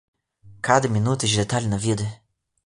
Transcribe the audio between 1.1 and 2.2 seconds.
de detalhe na vida